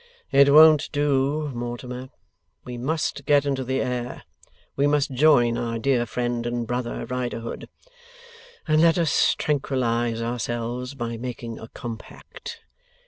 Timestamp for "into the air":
3.45-4.23